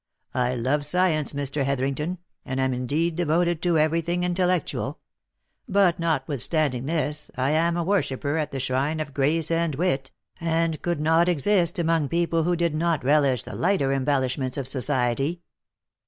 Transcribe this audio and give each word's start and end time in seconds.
I 0.33 0.55
love 0.55 0.83
science, 0.83 1.33
Mr. 1.33 1.63
Hetherington, 1.63 2.17
and 2.43 2.59
am 2.59 2.73
indeed 2.73 3.15
devoted 3.15 3.61
to 3.61 3.77
every 3.77 4.01
thing 4.01 4.23
intellectual; 4.23 4.99
but, 5.69 5.99
notwithstanding 5.99 6.87
this, 6.87 7.29
I 7.37 7.51
am 7.51 7.77
a 7.77 7.83
worshipper 7.83 8.37
at 8.39 8.51
the 8.51 8.59
shrine 8.59 8.99
of 8.99 9.13
grace 9.13 9.51
and 9.51 9.75
wit, 9.75 10.09
and 10.39 10.81
could 10.81 10.99
not 11.01 11.29
exist 11.29 11.77
among 11.77 12.09
people 12.09 12.41
who 12.45 12.55
did 12.55 12.73
not 12.73 13.03
relish 13.05 13.43
the 13.43 13.53
lighter 13.53 13.93
embellish 13.93 14.39
ments 14.39 14.57
of 14.57 14.67
society." 14.67 15.43